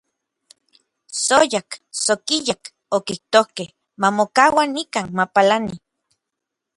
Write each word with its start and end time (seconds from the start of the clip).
“Tsojyak, 1.19 1.69
tsokijyak”, 2.01 2.63
okijtokej, 2.95 3.69
“mamokaua 4.01 4.63
nikan, 4.75 5.07
mapalani”. 5.17 5.73